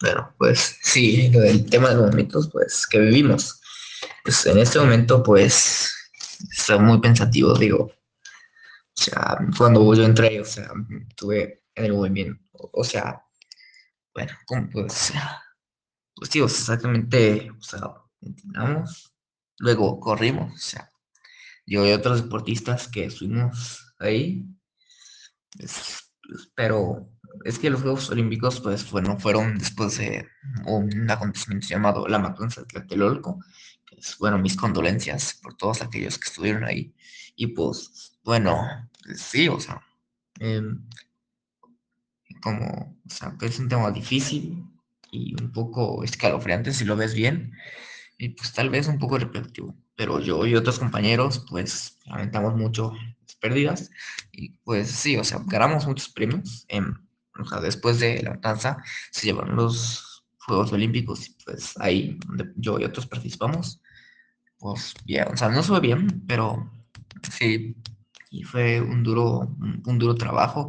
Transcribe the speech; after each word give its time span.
Bueno, 0.00 0.32
pues 0.38 0.78
sí, 0.82 1.28
lo 1.30 1.40
del 1.40 1.68
tema 1.68 1.88
de 1.90 1.96
los 1.96 2.10
momentos, 2.10 2.48
pues 2.52 2.86
que 2.86 3.00
vivimos. 3.00 3.60
Pues 4.22 4.46
en 4.46 4.58
este 4.58 4.78
momento, 4.78 5.22
pues, 5.22 5.92
estoy 6.56 6.78
muy 6.78 7.00
pensativo, 7.00 7.54
digo. 7.58 7.84
O 7.84 9.00
sea, 9.00 9.38
cuando 9.56 9.94
yo 9.94 10.04
entré, 10.04 10.40
o 10.40 10.44
sea, 10.44 10.70
tuve 11.16 11.64
en 11.74 11.84
el 11.84 11.92
movimiento, 11.92 12.42
o 12.52 12.84
sea, 12.84 13.22
bueno, 14.14 14.32
¿cómo 14.46 14.68
pues? 14.70 15.12
Pues 16.14 16.30
digo, 16.30 16.46
exactamente, 16.46 17.50
o 17.56 17.62
sea, 17.62 17.80
entrenamos, 18.20 19.12
luego 19.58 20.00
corrimos, 20.00 20.52
o 20.52 20.58
sea, 20.58 20.90
yo 21.64 21.86
y 21.86 21.92
otros 21.92 22.24
deportistas 22.24 22.88
que 22.88 23.04
estuvimos 23.04 23.94
ahí, 24.00 24.44
pero 26.56 27.08
es 27.48 27.58
que 27.58 27.70
los 27.70 27.80
Juegos 27.80 28.10
Olímpicos, 28.10 28.60
pues, 28.60 28.90
bueno, 28.90 29.18
fueron 29.18 29.56
después 29.56 29.96
de 29.96 30.28
un 30.66 31.10
acontecimiento 31.10 31.66
llamado 31.68 32.06
la 32.06 32.18
matanza 32.18 32.60
de 32.60 32.66
Tlatelolco, 32.66 33.42
que 33.86 33.96
es, 33.96 34.18
bueno, 34.18 34.38
mis 34.38 34.54
condolencias 34.54 35.38
por 35.42 35.54
todos 35.56 35.80
aquellos 35.80 36.18
que 36.18 36.28
estuvieron 36.28 36.64
ahí, 36.64 36.94
y 37.36 37.46
pues, 37.48 38.18
bueno, 38.22 38.68
sí, 39.16 39.48
o 39.48 39.58
sea, 39.58 39.80
em, 40.40 40.86
como, 42.42 43.00
o 43.06 43.10
sea, 43.10 43.34
es 43.40 43.58
un 43.58 43.68
tema 43.70 43.90
difícil 43.92 44.62
y 45.10 45.34
un 45.42 45.50
poco 45.50 46.04
escalofriante 46.04 46.74
si 46.74 46.84
lo 46.84 46.96
ves 46.96 47.14
bien, 47.14 47.54
y 48.18 48.28
pues 48.30 48.52
tal 48.52 48.68
vez 48.68 48.88
un 48.88 48.98
poco 48.98 49.16
repetitivo, 49.16 49.74
pero 49.96 50.20
yo 50.20 50.44
y 50.46 50.54
otros 50.54 50.78
compañeros, 50.78 51.46
pues, 51.48 51.98
lamentamos 52.04 52.56
mucho 52.56 52.92
las 53.22 53.36
pérdidas, 53.36 53.90
y 54.32 54.50
pues 54.64 54.90
sí, 54.90 55.16
o 55.16 55.24
sea, 55.24 55.40
ganamos 55.46 55.86
muchos 55.86 56.10
premios, 56.10 56.66
en 56.68 57.07
o 57.38 57.44
sea, 57.44 57.60
después 57.60 58.00
de 58.00 58.22
la 58.22 58.30
matanza 58.30 58.82
se 59.10 59.26
llevaron 59.26 59.56
los 59.56 60.24
Juegos 60.38 60.72
Olímpicos 60.72 61.28
y 61.28 61.36
pues 61.44 61.74
ahí 61.78 62.18
donde 62.26 62.52
yo 62.56 62.78
y 62.78 62.84
otros 62.84 63.06
participamos, 63.06 63.82
pues 64.58 64.94
bien, 65.04 65.28
o 65.32 65.36
sea, 65.36 65.50
no 65.50 65.62
fue 65.62 65.80
bien, 65.80 66.24
pero 66.26 66.70
sí, 67.30 67.76
y 68.30 68.42
fue 68.44 68.80
un 68.80 69.02
duro, 69.02 69.56
un, 69.84 69.98
duro 69.98 70.14
trabajo 70.14 70.68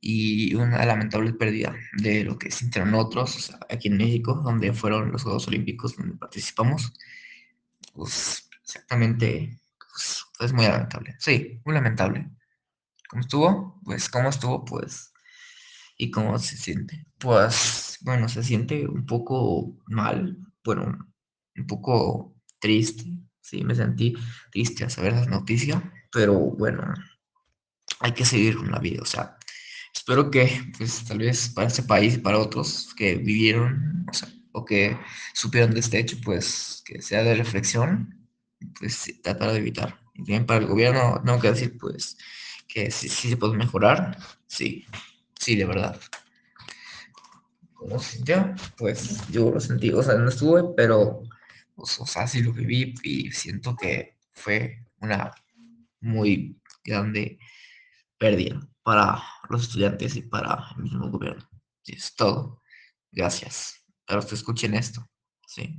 y 0.00 0.54
una 0.54 0.84
lamentable 0.84 1.32
pérdida 1.32 1.74
de 1.94 2.24
lo 2.24 2.38
que 2.38 2.50
sintieron 2.50 2.94
otros, 2.94 3.36
o 3.36 3.40
sea, 3.40 3.58
aquí 3.70 3.88
en 3.88 3.96
México, 3.96 4.40
donde 4.44 4.72
fueron 4.72 5.10
los 5.10 5.22
Juegos 5.22 5.48
Olímpicos 5.48 5.96
donde 5.96 6.16
participamos, 6.16 6.92
pues 7.94 8.48
exactamente, 8.62 9.58
pues, 9.78 10.24
pues 10.38 10.52
muy 10.52 10.66
lamentable, 10.66 11.16
sí, 11.18 11.60
muy 11.64 11.74
lamentable. 11.74 12.30
¿Cómo 13.08 13.22
estuvo? 13.22 13.80
Pues, 13.84 14.08
¿cómo 14.08 14.28
estuvo? 14.28 14.64
Pues 14.64 15.13
¿Y 15.96 16.10
cómo 16.10 16.38
se 16.38 16.56
siente? 16.56 17.06
Pues, 17.18 17.98
bueno, 18.02 18.28
se 18.28 18.42
siente 18.42 18.86
un 18.86 19.06
poco 19.06 19.76
mal, 19.86 20.38
bueno, 20.64 20.98
un 21.56 21.66
poco 21.66 22.36
triste, 22.58 23.04
sí, 23.40 23.62
me 23.64 23.74
sentí 23.74 24.14
triste 24.50 24.84
a 24.84 24.90
saber 24.90 25.14
esa 25.14 25.26
noticia, 25.26 25.92
pero 26.10 26.34
bueno, 26.34 26.94
hay 28.00 28.12
que 28.12 28.24
seguir 28.24 28.56
con 28.56 28.70
la 28.70 28.78
vida, 28.78 29.02
o 29.02 29.06
sea, 29.06 29.36
espero 29.94 30.30
que, 30.30 30.72
pues, 30.76 31.04
tal 31.04 31.18
vez 31.18 31.48
para 31.50 31.68
este 31.68 31.82
país 31.82 32.14
y 32.14 32.18
para 32.18 32.38
otros 32.38 32.92
que 32.96 33.16
vivieron, 33.16 34.06
o 34.10 34.12
sea, 34.12 34.28
o 34.52 34.64
que 34.64 34.98
supieron 35.32 35.72
de 35.72 35.80
este 35.80 35.98
hecho, 35.98 36.16
pues, 36.24 36.82
que 36.84 37.00
sea 37.02 37.22
de 37.22 37.34
reflexión, 37.34 38.28
pues, 38.78 39.12
tratar 39.22 39.52
de 39.52 39.58
evitar. 39.58 40.00
También 40.14 40.46
para 40.46 40.60
el 40.60 40.66
gobierno, 40.66 41.20
tengo 41.24 41.40
que 41.40 41.50
decir, 41.50 41.76
pues, 41.78 42.16
que 42.68 42.90
sí, 42.90 43.08
sí 43.08 43.28
se 43.30 43.36
puede 43.36 43.56
mejorar, 43.56 44.18
sí, 44.46 44.84
Sí, 45.44 45.56
de 45.56 45.66
verdad. 45.66 46.00
¿Cómo 47.74 47.98
se 47.98 48.16
sintió? 48.16 48.54
Pues 48.78 49.28
yo 49.28 49.50
lo 49.50 49.60
sentí, 49.60 49.90
o 49.90 50.02
sea, 50.02 50.14
no 50.14 50.30
estuve, 50.30 50.72
pero, 50.74 51.22
pues, 51.74 52.00
o 52.00 52.06
sea, 52.06 52.26
sí 52.26 52.42
lo 52.42 52.50
viví 52.50 52.94
y 53.02 53.30
siento 53.30 53.76
que 53.76 54.16
fue 54.32 54.86
una 55.00 55.34
muy 56.00 56.58
grande 56.82 57.38
pérdida 58.16 58.58
para 58.82 59.22
los 59.50 59.64
estudiantes 59.64 60.16
y 60.16 60.22
para 60.22 60.66
el 60.78 60.84
mismo 60.84 61.10
gobierno. 61.10 61.46
Y 61.84 61.96
es 61.96 62.14
todo. 62.16 62.62
Gracias. 63.12 63.84
Pero 64.06 64.26
que 64.26 64.36
escuchen 64.36 64.72
esto. 64.72 65.06
Sí. 65.46 65.78